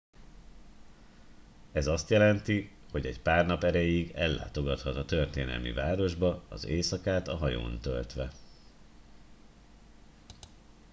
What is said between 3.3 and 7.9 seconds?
nap erejéig ellátogathat a történelmi városba az éjszakát a hajón